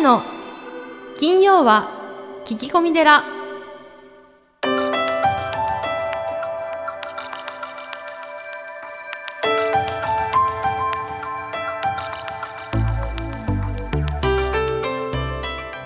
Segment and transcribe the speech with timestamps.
[0.00, 0.22] 谷の
[1.18, 1.90] 金曜は
[2.46, 3.22] 聞き込み寺。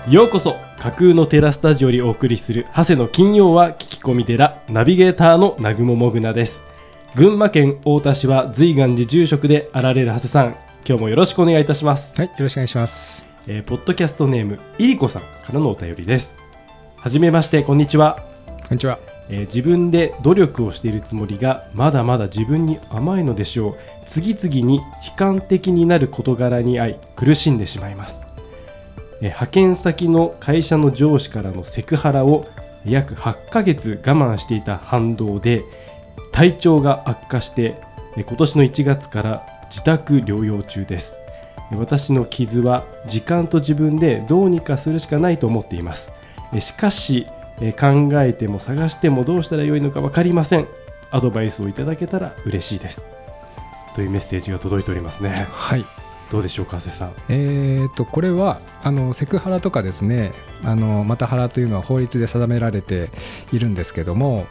[0.09, 4.61] ようこそ架空のテラスタジオよりお送りする長谷の金曜は聞き込み寺。
[4.69, 6.63] ナビゲーターの南雲もぐなです。
[7.15, 10.55] 群馬県太田市は随願寺住職であられる長谷さん。
[10.87, 13.34] 今日もよろしくお願いいたします、はい、よろしくお願いします。
[13.47, 16.37] えーポッドキャストネームいりこさんからのお便りです。
[16.97, 18.23] はじめましてこんにちは。
[18.67, 18.99] こんにちは。
[19.29, 23.75] えー自分で努力をしているつもりがまだまだ自分に甘いのでしょう。
[24.05, 24.83] 次々に悲
[25.15, 28.23] 観的になる事柄に遭い苦しんでしまいます、
[29.21, 32.47] えー派遣先の会社の上司からのセクハラを
[32.85, 35.63] 約8ヶ月我慢していた反動で
[36.31, 37.75] 体調が悪化して
[38.15, 41.17] えー今年の1月から自宅療養中です。
[41.19, 41.24] えー
[41.75, 46.13] 私の傷は時間と自分でどうにかするしかないと思っています。
[46.53, 47.27] えーしかし
[47.59, 50.67] えー考えても探してもどうしたらよいのか分かりません。
[51.11, 53.05] アドバイスをいただけたら嬉しいです。
[53.93, 55.47] というメッセージが届いておりますね。
[55.51, 55.85] はい。
[56.31, 57.11] どうでしょうか瀬さん。
[57.29, 63.09] えー、とこれはあのセクハラとかですね、あのまたハラというのは法律で定められて
[63.53, 64.47] いるんですけども、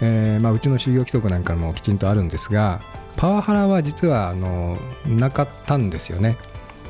[0.00, 2.80] えーまあ、うちの就業規則なんかもきちんとあるんですが、
[3.16, 4.76] パワハラは実はあの
[5.06, 6.36] なかったんですよね。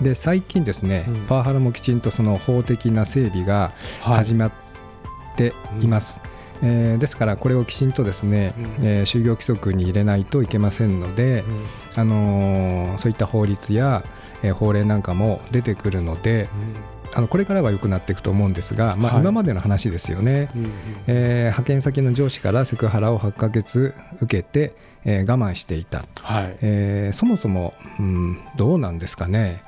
[0.03, 1.15] で最近ですね、うん。
[1.27, 4.53] パワハラもきちんとその法的な整備が始まっ
[5.37, 6.21] ています。
[6.65, 8.87] えーですからこれをきちんとですね、うん。
[8.87, 11.45] えー就業規則に入れないといけませんので、
[11.97, 14.05] あのーそういった法律や、
[14.43, 16.49] えー法令なんかも出てくるので
[17.15, 19.23] あのこれからは良くなっていくと思うんですが、まあ、はい。
[19.23, 20.73] 今までの話ですよね、うんうん。
[21.09, 26.57] えー派遣先の上司からセクハラを8ヶ月受けて、えー我慢していた、はい。
[26.63, 29.63] えーそもそも、うん、どうなんですかね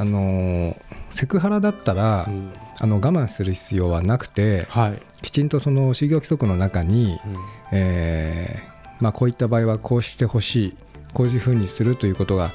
[0.00, 0.76] あのー
[1.10, 2.50] セクハラだったら、うん。
[2.78, 5.00] あの我慢する必要はなくてはい。
[5.22, 7.36] きちんとその就業規則の中に、うん。
[7.72, 10.76] えーまあ、こういった場合はこうしてほしい
[11.12, 12.52] こういうふうにするということが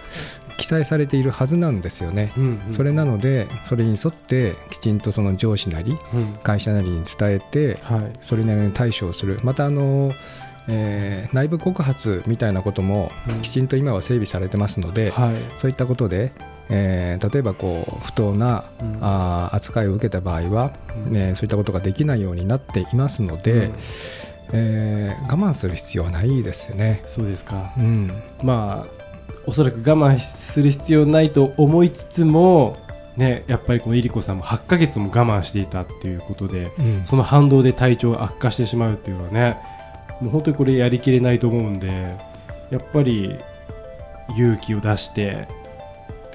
[0.57, 2.31] 記載されているはずなんですよね。
[2.37, 6.33] うんうんそれなのでそれに沿ってきちんとその上司なりうん。
[6.43, 8.13] 会社なりに伝えてはい。
[8.21, 9.39] それなりに対処をする。
[9.43, 10.13] またあの、
[10.69, 13.41] えー内部告発みたいなこともうん。
[13.41, 15.35] きちんと今は整備されてますので、はい。
[15.57, 16.31] そういったことで、
[16.69, 18.97] えー例えばこう不当なうん。
[19.01, 20.71] あー扱いを受けた場合は、
[21.07, 21.13] うん。
[21.13, 23.73] ね、そういったことができないようになっていますので、うん。
[24.53, 27.03] えー我慢する必要はないですよね。
[27.07, 27.73] そうですか。
[27.77, 28.11] うん、
[28.43, 29.05] まあ
[29.47, 32.77] おそらく我慢する必要ないと思いつつも
[33.15, 37.05] ねやっぱりこのいりこさんも8ヶ月も我慢していたっていうことでうん。
[37.05, 39.57] その反動で体調が悪化してしまうっていうのはね
[40.21, 42.15] もう本当にこれやりきれないと思うんで
[42.71, 43.35] やっぱり
[44.35, 45.47] 勇気を出して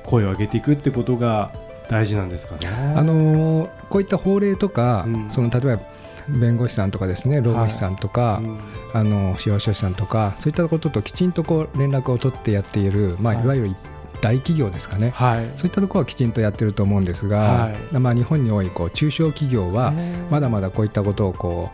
[0.05, 1.51] 声を上げていくってことが
[1.89, 2.69] 大事なんですかね。
[2.97, 5.31] あのーこういった法令とか、うん。
[5.31, 5.83] その例えば
[6.29, 8.59] 弁護士さんとかですね労務士さんとか、うん。
[8.95, 13.45] あの司法書士さんとかそういったことときちんとこう連絡を取ってやっている、まあ、はい。
[13.45, 13.77] いわゆる
[14.21, 15.51] 大企業ですかね、はい。
[15.57, 17.99] そういったところはきちんとやってると思うんですが、はい。
[17.99, 19.93] まあ、日本に多いこう中小企業は
[20.31, 21.71] まだまだこういったことをこ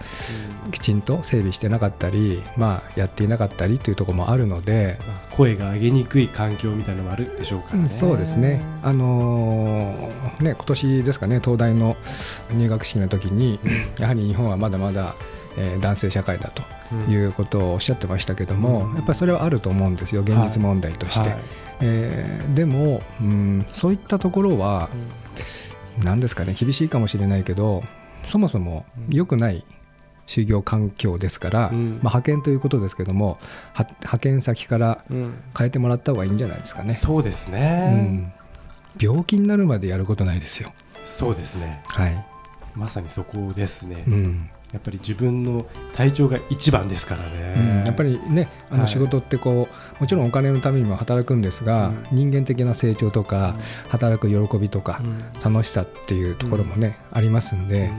[0.69, 7.89] うきちんと整備してなかったり、まあ、やっていなかったりというところもあるので、まあ声が上げにくい環境みたいなのもあるでしょうからね。
[7.89, 11.97] そうですね、あのーね今年ですかね、東大の
[12.55, 13.61] 入学式の時に、
[14.01, 15.15] やはり日本はまだまだ、
[15.59, 17.13] えー男性社会だとうん。
[17.13, 18.95] いうことをおっしゃってましたけども、うん。
[18.95, 21.29] やっぱりそれはあると思うんですよ、現実問題として。
[21.29, 21.39] はい
[21.81, 24.89] えーでも、うん、そういったところは、
[26.03, 27.83] なんですかね、厳しいかもしれないけど、
[28.23, 29.65] そもそも良くない
[30.27, 33.39] 就業環境ですから、うんまあ、派遣ということですけども、
[33.73, 36.95] は派遣先からうん変えてもらった方がいいんじゃないですかね。
[36.95, 38.33] そうですうね、ん、
[39.01, 40.73] 病気になるまでやることないですよ。
[41.05, 42.27] そうですねはい。
[42.75, 44.51] まさにそこですね、うん。
[44.73, 48.81] やっぱり自分の体調が一番ですからね、やっぱりね、あはい。
[48.83, 52.31] の仕事ってこう、もちろんお金のためにも働くんですが、うん。
[52.31, 53.57] 人間的な成長とか、
[53.89, 55.25] 働く喜びとかう、ん。
[55.43, 57.91] 楽しさっていうところもね、ありますんで、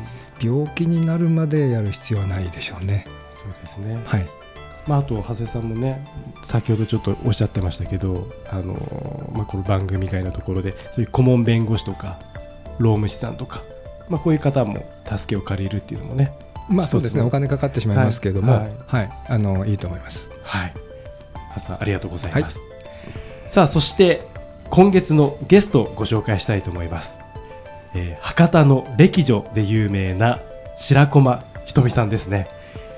[0.41, 3.07] 病気になるまでやる必要はないでしょうね。
[3.31, 4.27] そうですね、はい。
[4.87, 6.07] まあ、あと長谷さんもね
[6.43, 8.73] 先ほどちょっとおっしゃってましたけどあの、
[9.35, 12.19] まあ、この番組外のところでそういう顧問弁護士とか
[12.79, 13.61] 労務士さんとか、
[14.09, 16.31] まあ、こういう方も助けを借りるっていうのもね
[16.69, 19.05] まあそうですね、お金かかってしまいますけども、ははい。
[19.05, 20.29] い、あのいいと思います。
[20.43, 20.73] はい。
[21.33, 22.59] 長谷さんありがとうございます、
[23.47, 24.21] さあそして
[24.69, 27.19] 今月のゲストをご紹介したいと思います、
[27.93, 30.39] えー博多の歴女で有名な
[30.77, 32.47] 白駒ひとみさんですね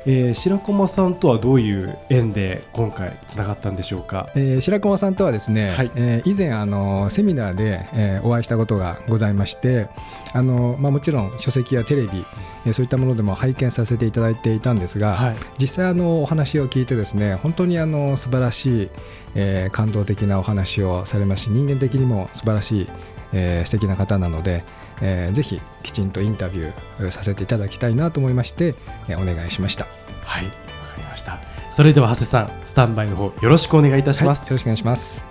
[0.06, 9.88] えー、白駒さんとはどういう縁で今回つながったんでしょうか、えー、白駒さんとはですね、はい、えー、以前あのセミナーで、えー、お会いしたことがございまして
[10.34, 12.24] あの、まあ、もちろん書籍やテレビ、
[12.66, 18.90] えー、そういったものでも拝見させていただいていたんですが、はい、実際あのお話を聞いてですね本当にあの素晴らしい、
[19.36, 22.88] えー、感動的なお話をされますし人間的にも素晴らしい、
[23.34, 24.63] えー、素敵な方なので、
[25.01, 28.75] えー、ぜひきちんとインタビューさせていただきたいなと思いまして、
[29.07, 29.86] えー、お願いしました。
[30.24, 30.57] はいわか
[30.98, 31.40] りました。
[31.72, 35.25] それでは長谷さんスタンバイの方よろしくお願いいたします、はい、よろしくお願いします。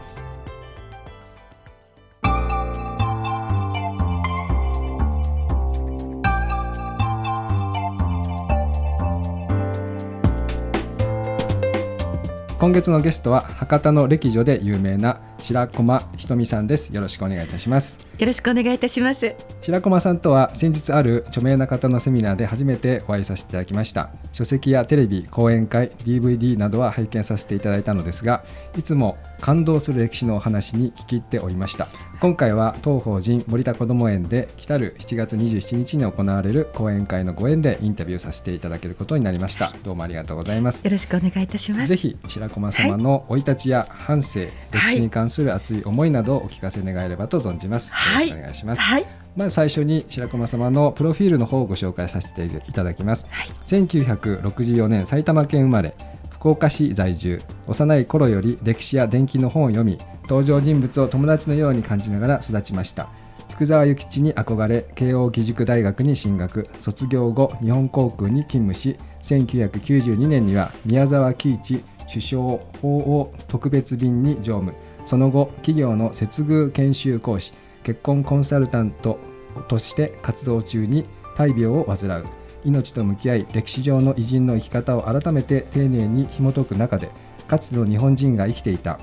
[12.58, 16.94] 今月のゲストは博多の歴女で有名な白駒ひとみさんです。
[16.94, 18.06] よろしくお願いいたします。
[18.18, 19.34] よろしくお願いいたします。
[19.62, 24.10] 白駒さんとは先日ある著名な方のセミナーで初めてお会いさせていただきました。
[24.34, 28.44] 書籍やテレビ講演会 DVD などは拝見させていただいたのですが
[28.76, 31.88] いつも感動する歴史のお話に聞き入っておりました。
[32.20, 39.72] 今回は当法人森田こども園で来たる7月27日に行われる講演会のご縁でインタビューさせていただけることになりました。
[39.84, 40.84] どうもありがとうございます。
[40.84, 41.86] よろしくお願いいたします。
[41.86, 49.06] ぜひ白駒様の生い立ちや半生、歴史に関する熱い思いなどをお聞かせ願えればと存じます、はい、よろしくお願いします、はい、
[49.36, 55.94] まず最初に白駒様のプロフィールの方をご紹介させていただきます、はい、1964年埼玉県生まれ
[56.38, 57.42] 福岡市在住。
[57.66, 63.08] 幼い頃より歴史や伝記の本を読み登場人物を友達のように感じながら育ちました。
[63.50, 66.68] 福沢諭吉に憧れ慶應義塾大学に進学。
[66.78, 72.42] 卒業後日本航空に勤務し1992年には宮沢喜一首相
[72.80, 74.74] 法王特別便に乗務
[75.08, 79.18] その後企業の接遇研修講師結婚コンサルタント
[79.66, 82.26] として活動中に大病を患う。
[82.62, 87.08] 命と向き合い歴史上の偉人の生き方を改めて丁寧に紐解く中で
[87.46, 89.00] かつての日本人が生きていた。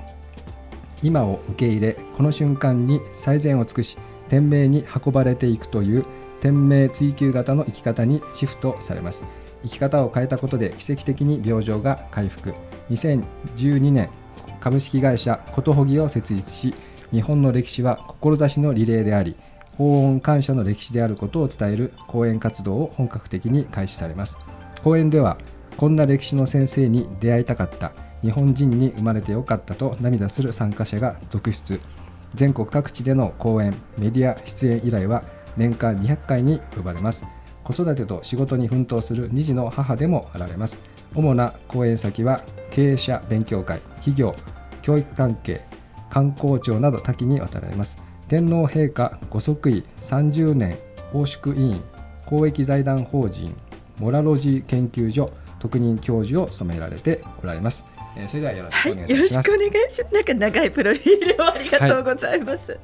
[1.02, 3.98] 今を受け入れこの瞬間に最善を尽くし
[4.28, 6.04] 天命に運ばれていくという
[6.40, 9.24] 天命追求型の生き方にシフトされます。
[9.64, 12.54] 生き方を変えたことで奇跡的に病状が回復。
[12.90, 14.08] 2012年
[14.66, 16.74] 株式会社ことほぎを設立し
[17.12, 19.36] 日本の歴史は志のリレーであり
[19.76, 24.36] 法恩感謝の歴史であることを伝える講演活動を本格的に開始されます。
[24.82, 25.38] 講演では
[25.76, 27.92] こんな歴史の先生に出会いたかった
[28.22, 31.80] 日本人に生まれてよかったと涙する参加者が続出。
[32.34, 35.22] 全国各地での講演メディア出演依頼は
[35.56, 37.24] 年間200回に及ばれます。
[37.62, 40.80] 子育てと仕事に奮闘する2児の母でもあられます。
[41.14, 42.42] 主な講演先は
[42.72, 44.34] 経営者勉強会企業
[44.86, 45.62] 教育関係
[46.10, 50.78] 観光庁など多岐にわたられます天皇陛下ご即位30年
[51.12, 51.82] 奉祝委員
[52.24, 53.52] 公益財団法人
[53.98, 57.84] モラロジー研究所特任教授を務められておられます。
[58.16, 59.12] えー、それではよろしくお願いします。
[59.12, 60.14] はい、よろしくお願いします。
[60.14, 62.72] なんか長いプロフィールをありがとうございます。
[62.72, 62.80] はい、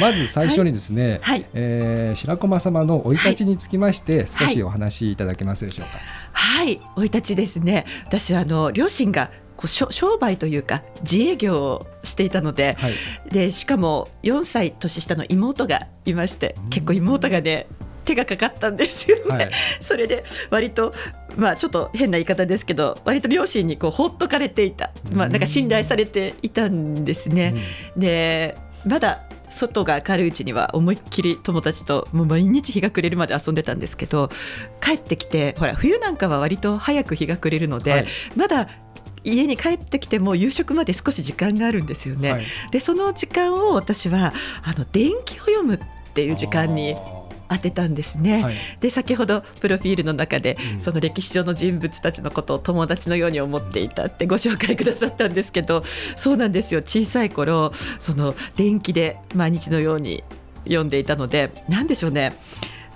[0.00, 5.98] まず最初にですね、はい、えー、白駒様の生い立ちにつきまして、少しお話しいただけますでしょうか。
[6.32, 7.86] はい生い立ちですね。
[8.06, 12.92] 私あの両親がこう商売というか自営業をしていたのではい、
[13.30, 17.66] でしかも4歳年下の妹がいまして結構妹がね
[18.04, 19.50] 手がかかったんですよね、はい、
[19.82, 20.94] それで割と
[21.36, 27.54] まあちょっと変な言い方ですけど割と両親にこうほっとかれていた、まあ、なんか信頼されていたんですね。
[27.96, 34.30] でまだ外が明るいうちには思いっきり友達ともう毎日日が暮れるまで遊んでたんですけど
[34.80, 38.68] 帰ってきてほら冬なんかは割と早く日が暮れるので、はい、まだ
[39.28, 42.32] 家に帰ってきても夕食まで少し時間があるんですよね。
[42.32, 44.32] はい、でその時間を私は
[44.62, 45.80] あの電気を読むっ
[46.14, 46.96] ていう時間に
[47.48, 48.42] 当てたんですね。
[48.42, 55.82] はい、で先ほどプロフィールの中で、うん、その歴史上の人物たちのことを友達のように思っていたってご紹介くださったんですけど
[56.16, 56.82] そうなんですよ。
[56.82, 60.22] 小さい頃その電気で毎日のように
[60.64, 62.36] 読んでいたので何でしょうね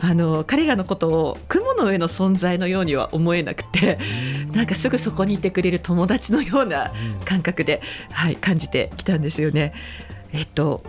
[0.04, 3.98] あの彼らのことを雲の上の存在のようには思えなくて
[4.52, 6.92] なんかすぐそこにいてくれる友達のような
[7.24, 7.80] 感覚で、
[8.10, 9.72] はい、感じてきたんですよね。
[10.34, 10.82] えっと、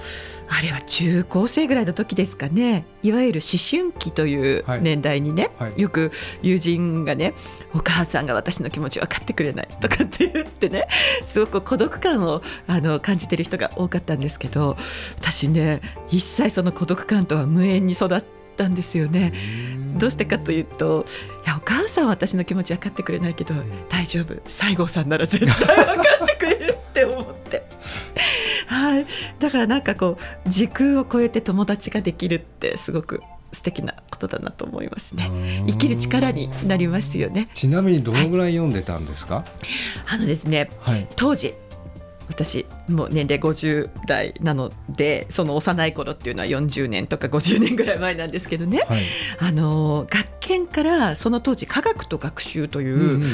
[0.48, 2.86] あれは中高生ぐらいの時ですかね。
[3.04, 5.72] いわゆる思春期という年代にね、はい。
[5.72, 7.34] はい、よく友人がね
[7.74, 10.88] お母さんが私の気持ち分かってくれないとかって言ってね
[11.26, 14.78] すごく孤独感をあの感じてる人が多かったんですけど
[15.18, 19.34] 私ね一切その孤独感とは無縁に育ってったんですよね。
[19.98, 21.06] どうしてかというと
[21.46, 23.54] いやお母さんは私の気持ち分かってくれないけど、
[23.90, 24.36] 大丈夫。
[24.48, 27.64] 西郷さんなら絶対分かってくれるって思って。
[28.68, 29.06] はい、
[29.40, 35.30] だからなんかこう時空を超えて友達ができるってすごく素敵なことだなと思いますね。
[35.68, 37.50] 生きる力になりますよね。
[37.54, 39.46] ちなみにどのぐらい読んでたんですか、はい、
[40.16, 41.54] あのですね、はい、当時
[42.34, 49.02] 私もう年齢50代なのでその幼い頃っていうのは40年とか50年ぐらい前なんですけどね、はい、
[49.40, 53.26] あの学研からその当時科学と学習という、うんうんね、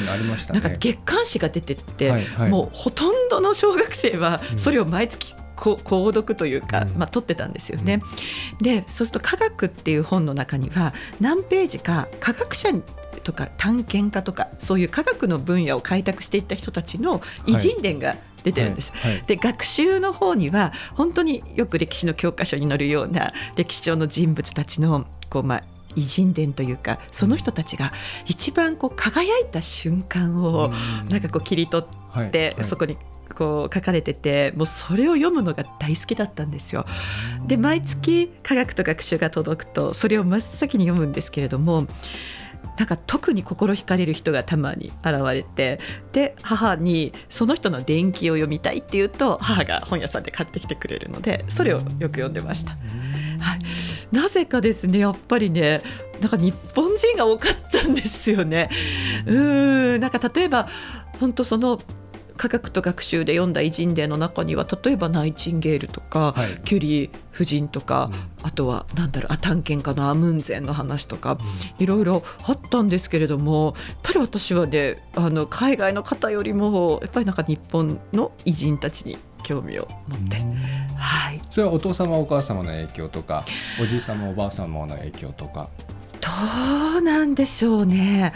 [0.50, 8.02] なんか月刊誌が出てって、はいはい、もうほとんどの小学生はそれを毎月購読というか、まあ、取ってたんですよね。
[8.62, 12.70] でそうすると科学っていう本の中には何ページか科学者
[13.22, 18.92] とか探検家とかそういう科学の分野を開拓していった人たちの偉人伝が出てるんです。
[18.94, 25.62] はいはい、で学習の方には本当によく歴史の教科書に載るような歴史上の人物たちのこう、まあ、
[25.96, 27.92] 偉人伝というかその人たちが
[28.26, 30.72] 一番こう輝いた瞬間を
[31.08, 32.96] なんかこう切り取って、そこに
[33.34, 36.84] こう書かれててもうそれを読むのが大好きだったんですよ。
[37.46, 41.86] で毎月科学と学習が届くとそれを真っ先に読むんですけれども
[42.76, 45.80] なんか特に心惹かれる人がたまに現れて
[46.12, 52.72] で母にその人の伝記を読みたいっていうと母が本屋さんで買ってきてくれるのでそれをよく読んでました。
[52.72, 52.76] は
[53.56, 53.58] い、
[54.12, 55.82] なぜかですねやっぱりね
[56.20, 58.70] なんか日本人が多かったんですよね。
[59.26, 60.68] うんなんか例えば
[61.18, 61.80] 本当その
[62.40, 71.36] 科学と学習で読んだ偉人伝の中には例えばナイチンゲールとか、はい、キュリー夫人とか、うん、あとは何だろうあ探検家のアムンゼンの話とか、
[71.78, 80.36] いろいろあったんですけれどもやっぱり私はねあの海外の方よりもやっぱりなんか日本の偉人たちに興味を持って、
[80.96, 83.44] はい、それはお父様お母様の影響とか
[83.82, 85.68] おじい様おばあ様の影響とか。
[86.22, 86.28] ど
[87.00, 88.32] うなんでしょうね。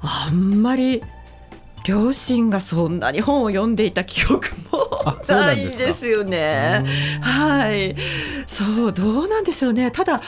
[0.00, 1.02] あんまり
[1.84, 4.88] 両親がそんなに本を読んでいた記憶も
[5.28, 6.84] ないですよね。
[7.20, 7.94] はい、
[8.46, 9.90] そうどうなんでしょうね。
[9.90, 10.20] ただ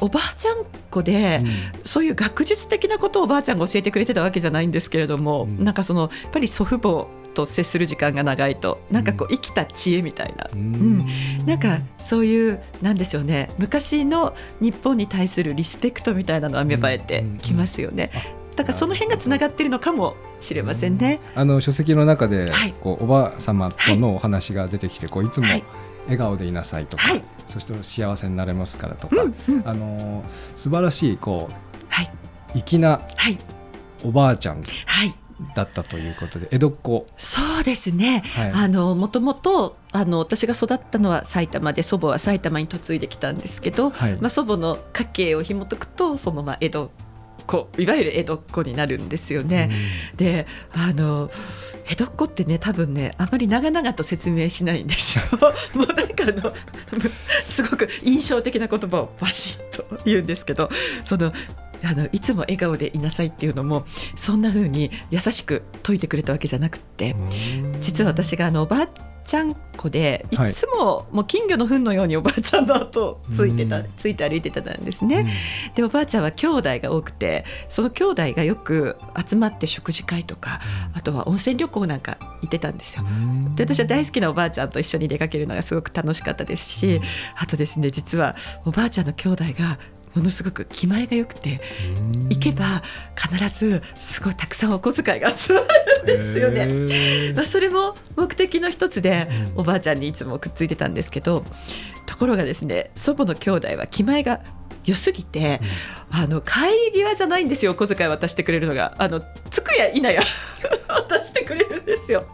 [0.00, 1.48] おばあちゃん子で、うん、
[1.84, 13.50] そういう学術的なことをおばあちゃんが教えてくれてたわけじゃないんですけれども、うん、なんかそのやっぱり祖父母と接する時間が長いとなんかこう生きた知恵みたいな、うん、うん、なんかそういうなんでしょうね。
[13.58, 18.10] 昔の日本に対するリスペクトみたいなのは芽生えてきますよね。
[18.60, 21.18] だからその辺がつながっているのかもしれませんね。
[21.34, 25.46] あの書籍の中で、はい、こうおばあ様とのお話が出てきて、こういつも
[26.04, 30.24] 笑顔でいなさいとか、はい、そして幸せになれますからとか、うんうん、あの
[30.56, 31.54] 素晴らしいこう、
[31.88, 32.12] はい、
[32.54, 33.00] 粋な
[34.04, 34.62] おばあちゃん。
[34.62, 35.14] はい。
[35.54, 37.06] だったということで江戸っ子。
[37.16, 46.90] そうですね、はい、あのもともとあの私が育ったのは埼玉で祖母は埼玉に嫁いできたんですけど、はい、まあ、祖母の家系を紐解くとそのまあ江戸
[47.50, 49.70] 子いわゆる江戸っ子になるんですよね。
[50.12, 51.30] うん、であの
[51.88, 55.24] 江戸っ子ってね多分ねあまり長々と説明しないんですよ。
[55.74, 56.52] もうなんかあの
[57.44, 60.70] すごく印象的な言葉をバシッと言うんですけど
[61.04, 61.32] その
[61.82, 67.16] あのいつも笑顔でいなさいっていうのもそんな風に優しく説いてくれたわけじゃなくて
[67.80, 75.24] 実は私があのおばあちゃん子でいつももう金魚の糞のようにおばあちゃんの後ついてた、ついて歩いてたんですね、
[75.68, 80.60] うん、でおばあちゃんは兄弟が多くてその兄弟がよく集まって食事会とか、
[80.94, 83.04] あとは温泉旅行なんか行ってたんですよ、
[83.54, 87.00] で私は大好きなおばあちゃんと一緒に出かけるのがすごく楽しかったですし、
[87.36, 88.34] あとですね実は
[88.64, 89.78] おばあちゃんの兄弟が
[90.14, 91.60] ものすごく気前が良くて
[92.28, 92.82] 行けば
[93.16, 97.32] 必ずすごいたくさんお小遣いが集まるんですよね。
[97.34, 101.44] まあ、それも目的の一つでおばあちゃんにいつもくっついてたんですけど
[102.06, 104.40] ところがですね祖母の兄弟は気前が
[104.84, 105.60] 良すぎて、
[106.10, 106.60] うん、あの帰
[106.92, 108.94] り際じゃないんですよ小遣い渡してくれるのが。
[108.98, 110.22] あの着くや否や
[110.88, 112.26] 渡してくれるんですよ。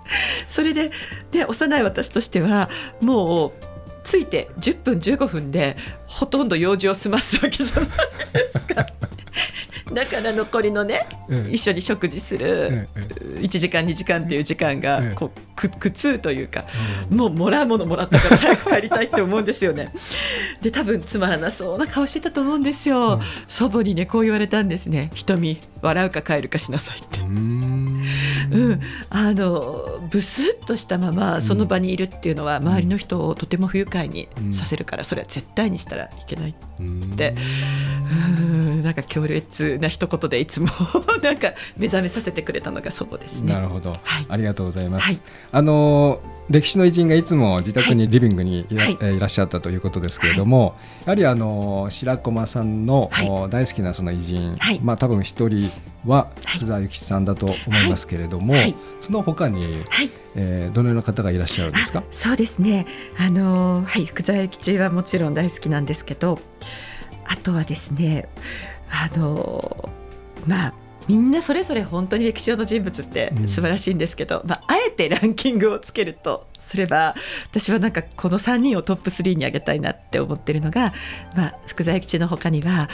[0.46, 0.90] それで
[1.30, 3.52] で幼い私としてはもう
[4.06, 7.88] 着いて10分15分でほとんど用事を済ますわけじゃない
[8.32, 8.86] ですか。
[9.92, 11.06] だから残りのね、
[11.50, 12.88] 一緒に食事する
[13.40, 16.64] 1時間2時間っていう時間がこうく苦痛というか、
[17.10, 19.92] もうもらうものもらったから早く帰りたいって思うんですよね。
[20.60, 23.20] で多分つまらなそうな顔してたと思うんですよ。
[23.48, 25.10] 祖母にねこう言われたんですね。
[25.14, 27.20] 瞳笑うか帰るかしなさいって。
[28.50, 36.54] うん、あのブスッとしたままその場にいるっていうのは周りの人をとても不愉快にさせるからそれは絶対にしたらいけないっ
[37.16, 37.34] て。
[38.08, 38.82] うん。
[38.82, 40.68] なんか強烈な一言でいつも
[41.22, 43.52] なんか目覚めさせてくれたのが祖母ですね。
[43.52, 45.06] なるほど、はい、ありがとうございます。
[45.06, 45.18] はい、
[45.50, 53.10] あの歴史の偉人がいつも自宅にリビングにいらはい、いらっしゃったということですけれども、やはりあの白駒さんの、
[53.50, 55.68] 大好きなその偉人、まあ多分一人
[56.06, 58.35] は福沢諭吉さんだと思いますけれども、
[59.00, 60.10] その他に、はい。
[60.38, 62.04] えー、どのような方がいらっしゃるんですか？
[62.10, 62.86] そうですね。
[63.18, 66.38] あの、はい、福沢諭吉はもちろん大好きなんですけど
[67.24, 68.28] あとはですね
[68.90, 69.88] あの
[70.46, 70.74] まあ
[71.08, 77.14] みんなそれぞれ本当に歴史上の人物って素晴らしいんですけど、うん、まあ、あえてランキングをつけるとすれば
[77.48, 80.92] 私はなんかこの3人をトップ3に挙げたいなって思ってるのが、
[81.36, 82.88] まあ、福沢諭吉のほかには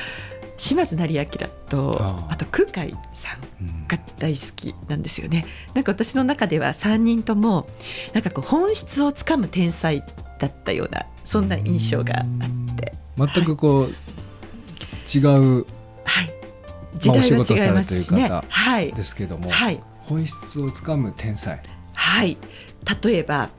[0.62, 1.24] 島津成明
[1.68, 5.44] とあと空海さんが大好きなんですよね。
[5.74, 7.66] なんか私の中では3人とも
[8.12, 10.04] なんかこう本質をつかむ天才
[10.38, 12.94] だったようなそんな印象があって。
[13.16, 15.66] 全くこう、はい、違う、
[16.04, 16.32] はい、
[16.94, 21.60] 時代は違いますしね、はい、ですけども、はい、本質をつかむ天才。
[21.94, 22.38] はい。
[23.02, 23.50] 例えば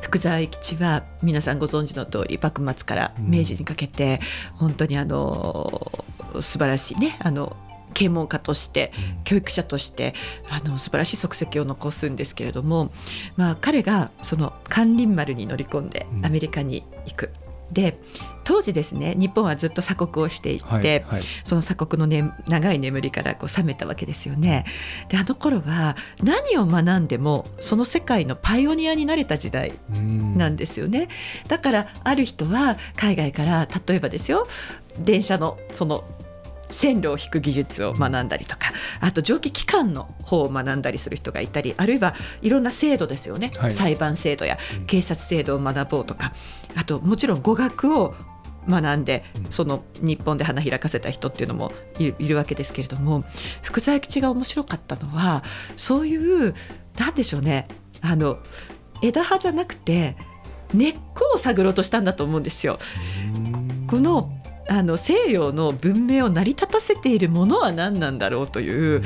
[0.00, 4.20] 福沢諭吉は皆さんご存知の通り幕末から明治にかけて、
[4.54, 5.92] 本当にあの
[6.40, 7.56] 素晴らしいねあの
[7.94, 8.92] 啓蒙家として
[9.24, 10.14] 教育者として
[10.48, 12.90] あの素晴らしい足跡を残すんですけれども、
[13.36, 17.30] まあ、彼がその関林丸に乗り込んでアメリカに行く。
[17.72, 17.98] で
[18.48, 24.64] 当時ですね日本はずっと鎖国をしていて、はいはい、その鎖国の、ね、長い眠りからこう覚めたわけですよね。
[25.10, 31.08] であの頃は何を学んでもその世界のパイオニアになれた時代なんですよね。
[31.46, 34.46] だからある人は海外から例えばですよ
[34.98, 36.04] 電車のその
[36.70, 46.32] 線路を引く技術を学んだりとかあと蒸気機関の方を学んだりする人がいたりあるいはいろんな制度ですよね、はい、裁判制度や警察制度を学ぼうとか
[46.76, 48.14] あともちろん語学を
[48.68, 53.24] 学んでその日本で花開かせた人っていうのもいるわけですけれども
[53.62, 55.42] 福沢諭吉が面白かったのは
[55.76, 56.16] そうい
[56.48, 56.54] う
[56.98, 57.68] なんでしょうね
[58.00, 58.38] あの
[59.02, 60.16] 枝葉じゃなくて
[60.74, 62.78] 根っこを探ろうとしたんだと思うんですよ。
[63.86, 64.30] この
[64.70, 69.02] あの西洋の文明を成り立たせているものは何なんだろうという、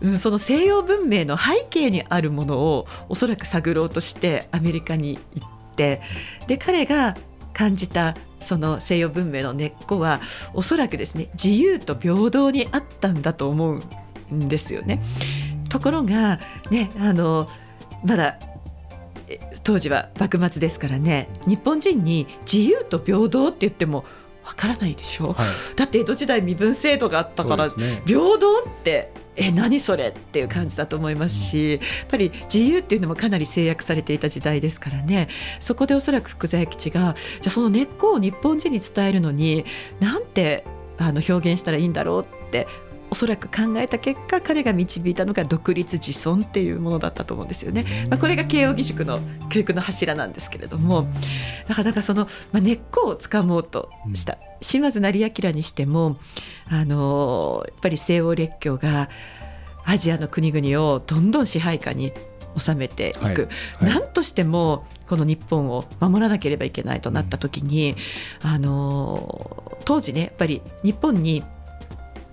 [0.00, 6.02] うん、その西洋文明の背景にあるものをおそらく探ろうとしてアメリカに行って
[6.48, 7.16] で彼が
[7.52, 10.20] 感じたその西洋文明の根っこは
[10.52, 13.80] おそらくですね自由と平等にあったんだと思
[14.30, 15.02] うんですよね。
[15.68, 16.38] ところが
[16.70, 17.48] ねあの
[18.04, 18.38] まだ
[19.64, 24.04] 当時は幕末ですからね日本人に自由と平等って言っても
[24.44, 27.72] わからないでしょ、はい、だって江戸時代身分制度があったから、ね、
[28.06, 35.28] 平等ってえ何それっていう感じだと思いますしやっぱり自由っていうのもかなり制約されていた時代ですからね。
[35.60, 39.64] そこでおそらく福沢諭吉がじゃあその根っこを日本人に伝えるのに
[40.00, 40.64] なんて
[40.98, 42.66] あの表現したらいいんだろうって
[43.14, 47.86] おそらく考えた結果彼が導いたのが独立自尊っていうものだったと思うんですよね。
[48.10, 51.06] まあ、これが慶應義塾の教育の柱なんですけれども
[51.68, 56.16] なかなかその、まあ、根っこをつかもうとした島津成明にしても
[56.68, 59.08] あのやっぱり西欧列強が
[59.84, 62.12] アジアの国々をどんどん支配下に
[62.56, 63.34] 収めていく、はい。
[63.34, 63.46] はい、
[63.82, 67.94] 何としてもこの日本を守らなければいけないとなった時に、
[68.42, 71.44] うん、あの当時ねやっぱり日本に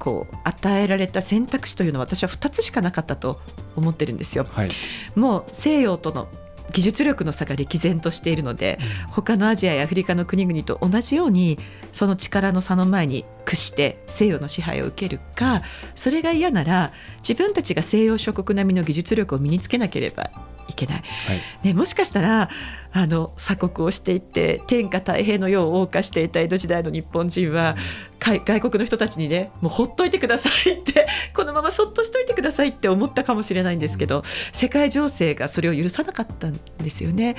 [0.02, 3.40] こう与えられた選択肢というのは私は2つしかなかったと
[3.76, 4.48] 思ってるんですよ。
[4.50, 4.70] はい、
[5.14, 6.28] もう西洋との
[6.72, 11.60] 技術力の差が歴然としているので、うん、他のアジアやアフリカの国々と同じように
[11.94, 15.62] その力の差の前に屈して西洋の支配を受けるか
[15.96, 16.94] それが嫌なら
[17.28, 20.32] 自分たちが西洋諸国並みの技術力を身につけなければ
[20.68, 22.50] いけない、はい、ね、もしかしたら
[22.94, 27.76] あの鎖国をしていって天下太平の世を謳歌していた江戸時代の日本人は、
[28.20, 37.36] 外国の人たちにねもうほっといてくださいって このままそっとしといてくださいって思ったかもしれないんですけど世界情勢がそれを許さなかったんですよね。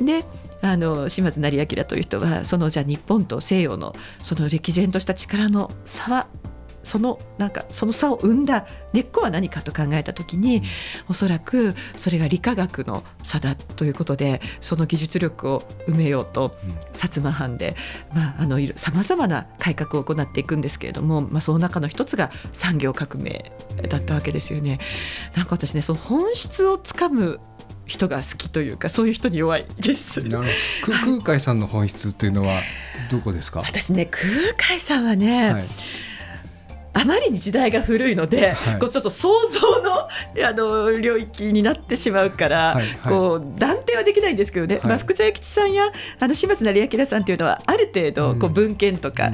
[0.00, 0.24] で
[0.62, 6.26] あの島津成明という人はそのじゃあ日本と西洋のその歴然とした力の差は
[6.86, 10.62] そのなんかその差を生んだ根っこは何かと考えた時に、
[11.08, 16.50] おそらくそれが理化学の差だということでその技術力を埋めようと、
[16.92, 17.74] 薩摩藩で
[18.76, 23.50] さまざ、まな改革を行っていくんですけれども、まあ、その中の一つが産業革命
[23.90, 24.78] だったわけですよね。
[25.34, 27.40] なんか私ねその本質をつかむ
[27.86, 30.20] 人が好きというかそういう人に弱いです。
[30.22, 30.48] なる
[31.04, 32.60] 空海さんの本質というのは
[33.10, 33.60] どこですか？
[33.60, 34.24] 私ね空
[34.56, 35.64] 海さんはね、はい
[36.98, 40.08] あまりに時代が古いので、はい、こうちょっと想像の
[40.48, 45.84] あの領域になってしまうから、はいはい、こう断定はできないんですけどね、まあ、福沢諭吉さんや
[46.20, 49.32] あの島津成明さんというのはある程度こう文献とか、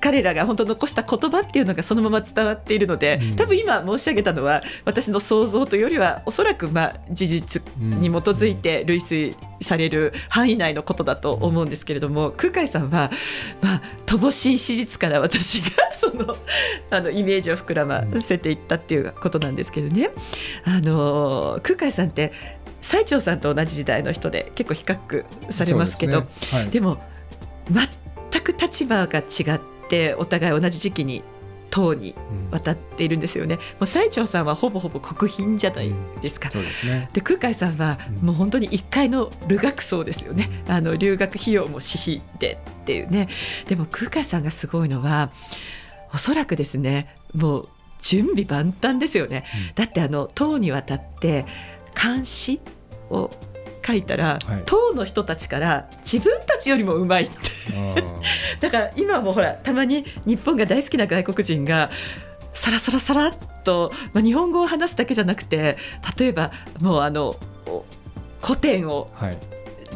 [0.00, 13.10] 彼らが本当残した言葉っていうのがそのまま伝わっているので、多分今申し上げたのは私の想像というよりはおそらくまあ事実に基づいて類推される範囲内のことだと思うんですけれども、空海さんは、
[13.60, 16.36] まあ、乏しい史実から私が その
[16.90, 20.10] あのイメージを膨らませていったっていうことなんですけどね。
[20.64, 22.32] あの空海さんって
[22.80, 26.30] 最澄さんと同じ時代の人で結構比較されますけどで、ね。
[26.50, 27.02] はい、でも
[27.70, 31.22] 全く立場が違ってお互い同じ時期に
[31.70, 32.14] 唐に
[32.50, 37.08] 渡っているんですよね、もう最澄さんはほぼほぼ国賓じゃないですか、そうですね。
[37.12, 43.28] で空海さんはもう本当に1階の留学僧ですよね、あの留学費用も私費でっていうね。
[43.66, 45.30] でも空海さんがすごいのは
[46.12, 47.68] おそらくですねもう
[48.00, 51.44] 準備万端ですよね、うん、だってあの唐に渡って
[51.98, 52.60] 漢詩
[53.10, 53.28] を
[53.84, 57.36] 書いたら、はい、唐の人たちから自分たちよりもうまいって。
[58.60, 61.90] だから今もほらたまに日本が大好きな外国人が
[62.54, 63.34] さらさらさらっ
[63.64, 65.76] と、まあ、日本語を話すだけじゃなくて
[66.18, 67.36] 例えばもうあの
[68.42, 69.10] 古典を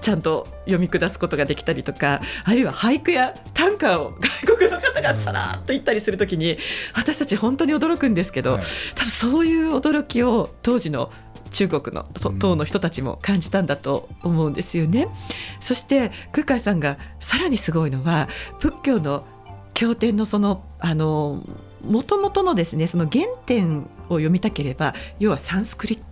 [0.00, 4.14] ちゃんと読み下すことができたりとかあるいは俳句や短歌を
[4.46, 6.58] 外国の方がさらっと言ったりするときに
[6.94, 8.62] 私たち本当に驚くんですけど、はい、
[8.94, 11.10] 多分そういう驚きを当時の
[11.52, 12.04] 中国の
[12.38, 15.08] 党の人たちも感じたんだと思うんですよね。
[15.60, 19.24] そして空海さんがさらにすごいのは仏教の
[19.74, 21.42] 経典のそのあの
[21.84, 26.02] 元々のですねその原点を読みたければ要はサンスクリッ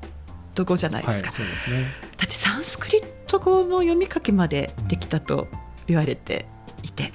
[0.54, 1.30] ト語じゃないですか。
[1.30, 5.48] はい、すね、だってサンスクリット語の読み書きまでできたと
[5.86, 6.46] 言われて
[6.82, 7.12] いて、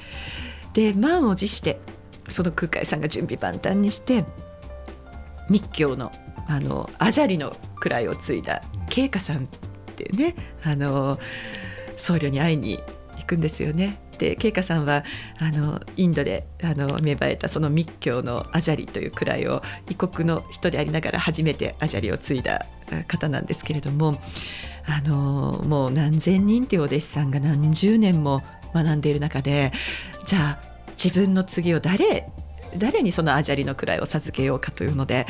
[0.73, 1.79] で満を持して
[2.27, 4.25] その空海さんが準備万端にして
[5.49, 6.11] 密教の
[6.47, 9.47] あのアジャリの位を継いだ慶華さんっ
[9.95, 11.19] てねあの
[11.97, 12.79] 僧侶に会いに
[13.17, 13.99] 行くんですよね。
[14.17, 15.03] で慶華さんは
[15.39, 22.65] あのインドであの芽生えたその密教のアジャリという位を異国の人でありながら初めてアジャリを継いだ
[23.07, 24.15] 方なんですけれども
[24.87, 28.41] あのもう何千人というお弟子さんが何十年も
[28.73, 29.71] 学んでいる中で
[30.25, 32.29] じゃあ自分の次を誰
[32.77, 35.25] 誰にそのアジャリの位を授けようかというので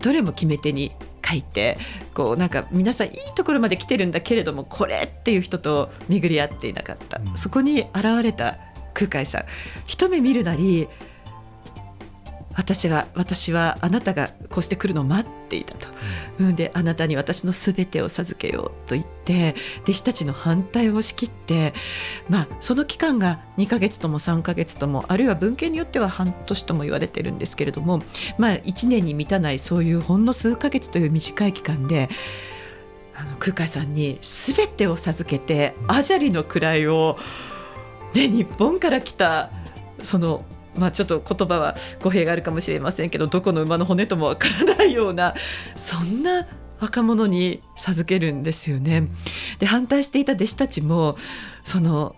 [0.00, 0.92] どれも決め手に
[1.28, 1.78] 書いて
[2.14, 8.58] こうなんか皆さんいいところまで来てるんだけれどもこれっていう人と巡り合っていなかった、うん、そこに現れた
[8.94, 9.44] 空海さん。
[9.86, 10.88] 一目見るなり
[12.58, 15.88] 私が私はあなたがこうして来るのを待っていたと、
[16.40, 21.72] うん、であなたに私のすべてを授けようと言って弟子たちの反対を押し切って、
[22.28, 28.02] まあ、その期間が2か月とも3か月ともあるいは文献によっては半年とも言われてるんですけれども、
[28.38, 32.08] まあ、1年に満たないそういうほんの数か月という短い期間で
[33.14, 37.18] あの空海さんにすべてを授けてアジャリの位を、
[38.14, 39.50] ね、日本から来た
[40.02, 40.44] その
[40.78, 45.34] まあ、ちょっと言葉は語弊があるかもしれませんけどどこの馬の骨ともわからないような
[45.76, 46.46] そんな
[46.80, 49.08] 若者に授けるんですよね。
[49.58, 51.16] で反対していた弟子たちも
[51.64, 52.14] その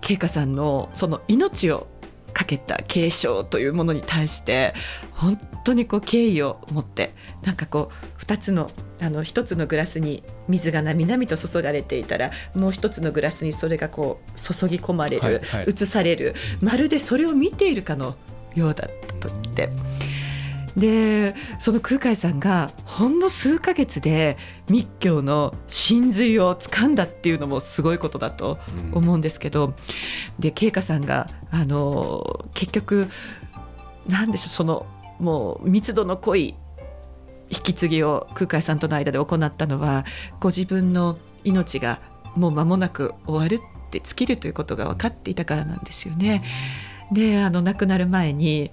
[0.00, 1.86] 慶華さんのその命を
[2.32, 4.74] かけた継承というものに対して
[5.12, 7.12] 本当にこう敬意を持って
[7.42, 16.34] なんかこう2つのあの1つのグラスに水がなみなみと注がれていたらもう1つのグラスにそれがこう注ぎ込まれる、はいはい、移される。
[16.60, 18.16] まるでそれを見ているかの
[18.54, 18.88] ようだ
[19.20, 19.70] と言って。
[20.76, 24.36] でその空海さんがほんの数ヶ月で
[24.68, 28.58] 密教の真髄をつかんだっていうのもすごいことだと
[28.92, 29.74] 思うんですけど、うん、
[30.38, 33.08] で慶華さんがあの結局
[34.06, 34.86] なんでしょうその
[35.18, 36.54] もう密度の濃い
[37.50, 40.04] 引き継ぎを空海さんとの間で行ったのは
[40.38, 42.00] ご自分の命が
[42.36, 46.42] もう間もなく終わるって尽きるということが分かっていたからなんですよね。
[47.12, 48.70] であの亡くなる前に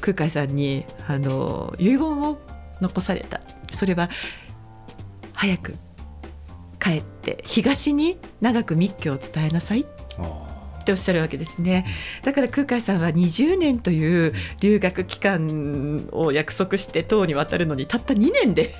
[0.00, 2.38] 空海さんにあの遺言を
[2.80, 3.40] 残された。
[3.72, 4.08] それは
[5.32, 5.74] 早く
[6.78, 9.80] 帰って東に長く密教を伝えなさい。
[9.80, 9.84] っ
[10.84, 11.84] ておっしゃるわけですね。
[12.22, 18.74] だから空海さんは20年という留学期間を約束して唐に渡るのにたった2年で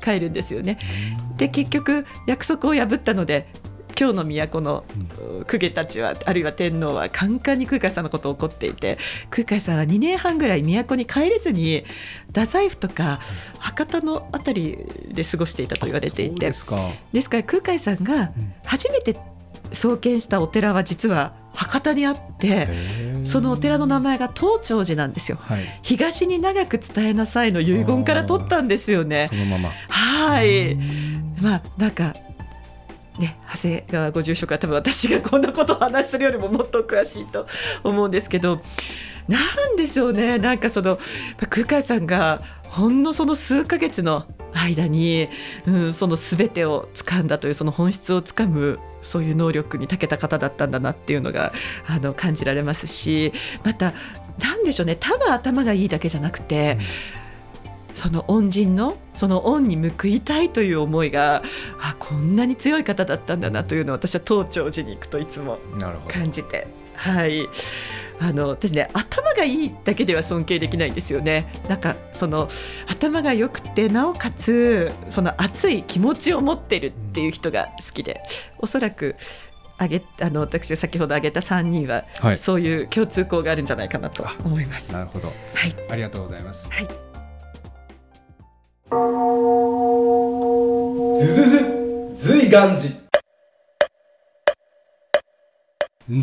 [0.00, 0.78] 帰るんですよね。
[1.36, 3.48] で結局約束を破ったので
[4.00, 4.84] 京の都の
[5.46, 8.96] 公家たちはあるいは天皇はカンカンに空海さんのことを怒っていて
[9.28, 11.84] 空海さんは2年半ぐらい都に帰れずに
[12.28, 13.20] 太宰府とか
[13.58, 16.46] 博多の辺りで過ごしていたと言われていて。
[16.46, 16.76] ですか。
[17.12, 18.32] ら空海さんが
[18.64, 19.18] 初めて
[19.72, 22.68] 創建したお寺は実は博多にあって
[23.24, 29.26] そのお寺の名前が東長寺なんですよ、はい、東に長く伝えなさいの遺言から取ったんですよね。
[29.28, 29.70] そのまま。
[29.88, 30.76] はい。
[31.42, 32.14] まあなんか
[33.18, 37.46] ね、長谷川ご住職は多分私がこんなことを話するよりももっと詳しいと
[37.84, 38.60] 思うんですけど
[39.28, 40.38] なんでしょうね。
[40.38, 40.98] なんかその
[41.50, 45.28] 空海さんがほんのその数ヶ月の間に、
[45.66, 51.52] うん、その全てを掴んだというその本質をつかむそういう能力に長けた方だったんだなっていうのが
[51.86, 53.32] あの感じられますし
[53.64, 53.94] また
[54.38, 56.78] 何でしょうねただ頭がいいだけじゃなくて、
[57.94, 61.42] その恩人のその恩に報いたいという思いが
[61.78, 65.58] あこんなに強い方だったんだなというのを私は東長寺に行くといつも
[66.08, 67.46] 感じてはい
[68.20, 71.62] あの私ね頭がいいだけでは尊敬できないんですよね。
[71.68, 72.48] なんかその
[72.86, 78.22] 頭が良くてなおかつその熱い気持ちを持ってるっていう人が好きで
[78.58, 79.16] おそらく
[79.78, 84.92] あげあの私が先ほど挙げた3人は、はい、そういう共通項があるんじゃないかなと思います。
[84.92, 85.34] なるほど、はい、
[85.90, 86.68] ありがとうございます。
[86.70, 86.88] はい。
[91.20, 93.09] ずずず随願寺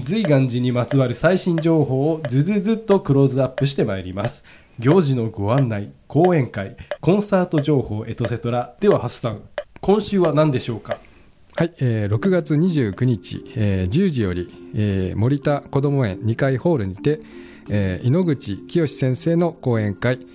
[0.03, 4.43] 随願寺にまつわる最新情報をずずずっとクローズアップしてまいります。
[4.79, 9.41] 行事のご案内講演会コンサート情報エトセトラではハスさん
[9.79, 10.97] 今週は何でしょうか？
[11.55, 17.21] はい、えー、6月29日、えー、10時より、えー、森田こども園2階ホールにて、
[17.71, 20.27] えー、井ノ口清先生の講演会失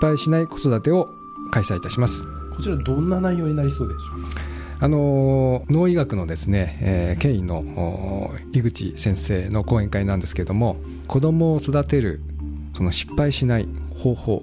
[0.00, 1.08] 敗しない子育てを
[1.52, 2.24] 開催いたします。
[2.54, 4.53] こちらどんな内容になりそうでしょうか？
[4.84, 10.76] あの脳医学のですね、えー、権威の井口先生の講演会なんですけども
[11.08, 12.20] 子どもを育てる
[12.76, 14.42] その失敗しない方法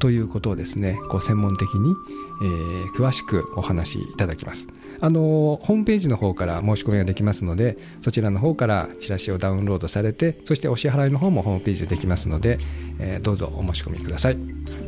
[0.00, 1.94] ということをですねこう専門的に、
[2.42, 4.66] えー、詳しくお話しいただきます。
[5.00, 12.58] あのホームページの方から申し込みができますのでそちらの方からチラシをダウンロードされてそしてお支払いの方もホームページでできますので、
[12.98, 14.38] えー、どうぞお申し込みください。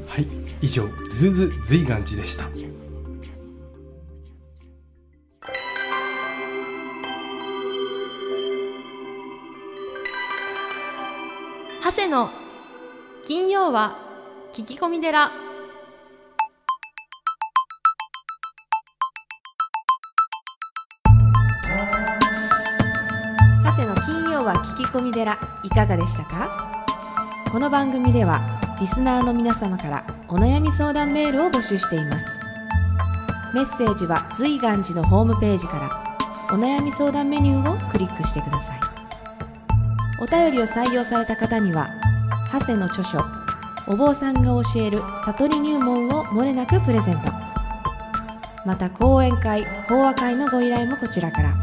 [0.09, 0.27] はい。
[0.61, 2.49] 以上ズズ随願寺でした。
[12.09, 12.31] の
[13.27, 13.99] 金曜は
[14.55, 15.31] 聞き込み寺。
[24.89, 26.85] 込み寺いかがでしたか？
[27.53, 28.41] この番組では
[28.81, 32.39] リスナーの皆様からお悩み相談メールを募集しています。
[33.53, 35.79] メッセージは随願寺のホームページか
[36.49, 38.78] らお悩み相談メニューをクリックしてください。
[40.21, 41.91] お便りを採用された方には
[42.53, 43.19] 長谷の著書
[43.87, 47.33] お坊さんが教える悟り入門をもれなくプレゼント
[48.67, 51.55] また講演会法話会のご依頼もこちらから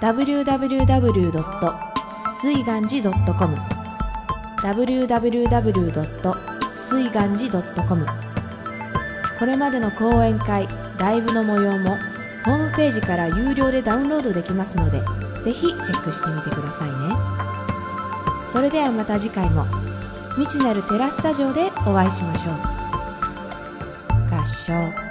[0.00, 1.90] www.
[2.40, 3.56] 随願寺 .com
[4.62, 6.36] www.
[6.86, 8.06] 随願寺 .com
[9.38, 11.96] これまでの講演会ライブの模様も
[12.44, 15.00] ホームページから有料でダウンロードできますので
[15.42, 17.09] ぜひチェックしてみてくださいね
[18.52, 19.66] それではまた次回も。
[20.36, 22.54] 未知なるテラスタジオでお会いしましょう。
[24.34, 25.09] 合唱。